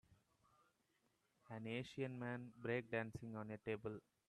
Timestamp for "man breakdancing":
2.17-3.35